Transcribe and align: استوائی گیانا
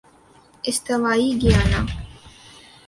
استوائی 0.63 1.29
گیانا 1.41 1.81